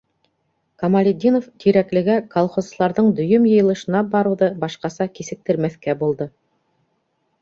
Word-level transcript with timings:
Камалетдинов 0.83 1.49
Тирәклегә 1.63 2.15
колхозсыларҙың 2.31 3.11
дөйөм 3.19 3.45
йыйылышына 3.51 4.03
барыуҙы 4.15 4.49
башҡаса 4.65 5.11
кисектермәҫкә 5.19 5.97
булды. 6.05 6.29